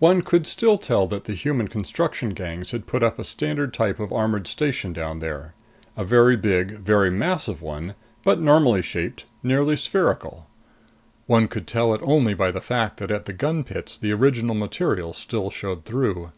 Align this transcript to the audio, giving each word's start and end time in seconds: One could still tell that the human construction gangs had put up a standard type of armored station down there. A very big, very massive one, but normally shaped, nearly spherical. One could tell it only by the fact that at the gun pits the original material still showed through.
One 0.00 0.22
could 0.22 0.48
still 0.48 0.78
tell 0.78 1.06
that 1.06 1.26
the 1.26 1.32
human 1.32 1.68
construction 1.68 2.30
gangs 2.30 2.72
had 2.72 2.88
put 2.88 3.04
up 3.04 3.20
a 3.20 3.22
standard 3.22 3.72
type 3.72 4.00
of 4.00 4.12
armored 4.12 4.48
station 4.48 4.92
down 4.92 5.20
there. 5.20 5.54
A 5.96 6.04
very 6.04 6.34
big, 6.36 6.80
very 6.80 7.08
massive 7.08 7.62
one, 7.62 7.94
but 8.24 8.40
normally 8.40 8.82
shaped, 8.82 9.26
nearly 9.44 9.76
spherical. 9.76 10.48
One 11.26 11.46
could 11.46 11.68
tell 11.68 11.94
it 11.94 12.00
only 12.02 12.34
by 12.34 12.50
the 12.50 12.60
fact 12.60 12.96
that 12.96 13.12
at 13.12 13.26
the 13.26 13.32
gun 13.32 13.62
pits 13.62 13.96
the 13.96 14.10
original 14.10 14.56
material 14.56 15.12
still 15.12 15.50
showed 15.50 15.84
through. 15.84 16.32